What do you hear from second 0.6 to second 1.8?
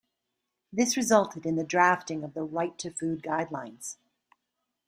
This resulted in the